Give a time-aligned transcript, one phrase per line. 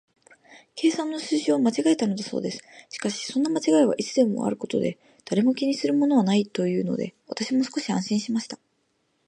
[0.73, 2.63] 計算の数字を間違えたのだそうです。
[2.89, 8.57] しかし、そんな間違いはいつもあることで、誰も気にするものはないというので、私も少し安心しました。